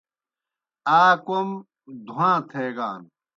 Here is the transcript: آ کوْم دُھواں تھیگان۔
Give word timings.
آ 0.99 1.01
کوْم 1.25 1.49
دُھواں 2.05 2.37
تھیگان۔ 2.49 3.01